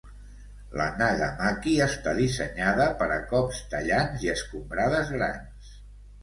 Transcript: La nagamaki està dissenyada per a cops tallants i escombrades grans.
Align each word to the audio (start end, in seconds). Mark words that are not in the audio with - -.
La 0.79 0.85
nagamaki 1.01 1.73
està 1.85 2.13
dissenyada 2.19 2.87
per 3.03 3.09
a 3.17 3.19
cops 3.35 3.61
tallants 3.75 4.25
i 4.29 4.33
escombrades 4.35 5.15
grans. 5.19 5.71